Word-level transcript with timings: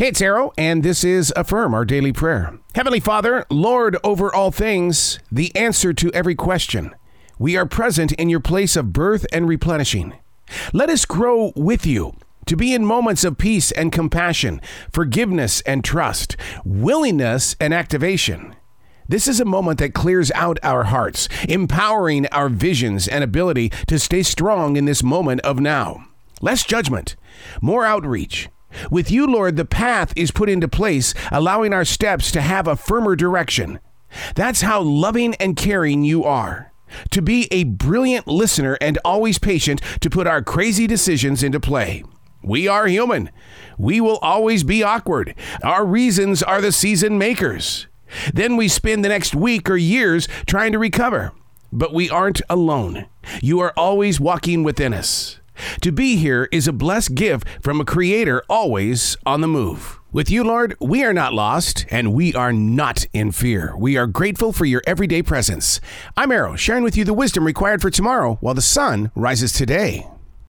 Hey, 0.00 0.06
it's 0.06 0.22
Arroe, 0.22 0.50
and 0.56 0.82
this 0.82 1.04
is 1.04 1.30
Affirm, 1.36 1.74
our 1.74 1.84
daily 1.84 2.10
prayer. 2.10 2.58
Heavenly 2.74 3.00
Father, 3.00 3.44
Lord 3.50 3.98
over 4.02 4.34
all 4.34 4.50
things, 4.50 5.18
the 5.30 5.54
answer 5.54 5.92
to 5.92 6.10
every 6.12 6.34
question. 6.34 6.94
We 7.38 7.54
are 7.58 7.66
present 7.66 8.12
in 8.12 8.30
your 8.30 8.40
place 8.40 8.76
of 8.76 8.94
birth 8.94 9.26
and 9.30 9.46
replenishing. 9.46 10.14
Let 10.72 10.88
us 10.88 11.04
grow 11.04 11.52
with 11.54 11.84
you 11.84 12.16
to 12.46 12.56
be 12.56 12.72
in 12.72 12.86
moments 12.86 13.24
of 13.24 13.36
peace 13.36 13.72
and 13.72 13.92
compassion, 13.92 14.62
forgiveness 14.90 15.60
and 15.66 15.84
trust, 15.84 16.34
willingness 16.64 17.54
and 17.60 17.74
activation. 17.74 18.56
This 19.06 19.28
is 19.28 19.38
a 19.38 19.44
moment 19.44 19.80
that 19.80 19.92
clears 19.92 20.30
out 20.30 20.58
our 20.62 20.84
hearts, 20.84 21.28
empowering 21.46 22.26
our 22.28 22.48
visions 22.48 23.06
and 23.06 23.22
ability 23.22 23.68
to 23.88 23.98
stay 23.98 24.22
strong 24.22 24.78
in 24.78 24.86
this 24.86 25.02
moment 25.02 25.42
of 25.42 25.60
now. 25.60 26.06
Less 26.40 26.64
judgment, 26.64 27.16
more 27.60 27.84
outreach 27.84 28.48
with 28.90 29.10
you, 29.10 29.26
Lord, 29.26 29.56
the 29.56 29.64
path 29.64 30.12
is 30.16 30.30
put 30.30 30.48
into 30.48 30.68
place, 30.68 31.14
allowing 31.30 31.72
our 31.72 31.84
steps 31.84 32.30
to 32.32 32.40
have 32.40 32.66
a 32.66 32.76
firmer 32.76 33.16
direction. 33.16 33.80
That's 34.34 34.62
how 34.62 34.80
loving 34.80 35.34
and 35.36 35.56
caring 35.56 36.04
you 36.04 36.24
are. 36.24 36.72
To 37.10 37.22
be 37.22 37.46
a 37.50 37.64
brilliant 37.64 38.26
listener 38.26 38.76
and 38.80 38.98
always 39.04 39.38
patient 39.38 39.80
to 40.00 40.10
put 40.10 40.26
our 40.26 40.42
crazy 40.42 40.86
decisions 40.86 41.42
into 41.42 41.60
play. 41.60 42.02
We 42.42 42.66
are 42.66 42.86
human. 42.86 43.30
We 43.78 44.00
will 44.00 44.18
always 44.18 44.64
be 44.64 44.82
awkward. 44.82 45.34
Our 45.62 45.84
reasons 45.84 46.42
are 46.42 46.60
the 46.60 46.72
season 46.72 47.18
makers. 47.18 47.86
Then 48.34 48.56
we 48.56 48.66
spend 48.68 49.04
the 49.04 49.08
next 49.08 49.34
week 49.34 49.70
or 49.70 49.76
years 49.76 50.26
trying 50.46 50.72
to 50.72 50.78
recover. 50.78 51.32
But 51.72 51.94
we 51.94 52.10
aren't 52.10 52.42
alone. 52.50 53.06
You 53.40 53.60
are 53.60 53.72
always 53.76 54.18
walking 54.18 54.64
within 54.64 54.92
us. 54.92 55.39
To 55.82 55.92
be 55.92 56.16
here 56.16 56.48
is 56.52 56.68
a 56.68 56.72
blessed 56.72 57.14
gift 57.14 57.48
from 57.62 57.80
a 57.80 57.84
creator 57.84 58.42
always 58.48 59.16
on 59.24 59.40
the 59.40 59.48
move. 59.48 59.98
With 60.12 60.30
you, 60.30 60.42
Lord, 60.42 60.76
we 60.80 61.04
are 61.04 61.12
not 61.12 61.34
lost 61.34 61.86
and 61.90 62.12
we 62.12 62.34
are 62.34 62.52
not 62.52 63.06
in 63.12 63.30
fear. 63.30 63.76
We 63.76 63.96
are 63.96 64.06
grateful 64.06 64.52
for 64.52 64.64
your 64.64 64.82
everyday 64.86 65.22
presence. 65.22 65.80
I'm 66.16 66.32
Arroe, 66.32 66.56
sharing 66.56 66.82
with 66.82 66.96
you 66.96 67.04
the 67.04 67.14
wisdom 67.14 67.44
required 67.44 67.80
for 67.80 67.90
tomorrow 67.90 68.36
while 68.40 68.54
the 68.54 68.60
sun 68.60 69.12
rises 69.14 69.52
today. 69.52 70.06